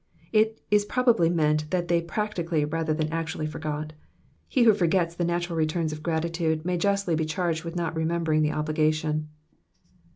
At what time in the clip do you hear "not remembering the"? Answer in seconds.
7.75-8.51